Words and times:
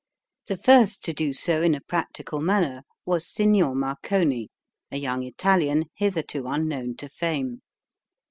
The 0.47 0.57
first 0.57 1.05
to 1.05 1.13
do 1.13 1.31
so 1.31 1.61
in 1.61 1.75
a 1.75 1.81
practical 1.81 2.39
manner 2.39 2.81
was 3.05 3.27
Signer 3.31 3.75
Marconi, 3.75 4.49
a 4.91 4.97
young 4.97 5.21
Italian 5.21 5.83
hitherto 5.93 6.47
unknown 6.47 6.95
to 6.95 7.07
fame. 7.07 7.61